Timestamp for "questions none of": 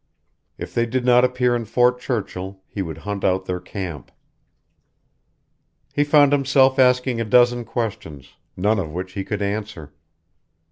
7.65-8.91